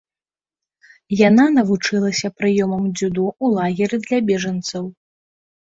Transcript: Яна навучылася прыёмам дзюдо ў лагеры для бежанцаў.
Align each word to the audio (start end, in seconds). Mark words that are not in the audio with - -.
Яна 1.29 1.45
навучылася 1.59 2.27
прыёмам 2.41 2.83
дзюдо 2.97 3.23
ў 3.43 3.55
лагеры 3.61 3.95
для 4.09 4.19
бежанцаў. 4.33 4.83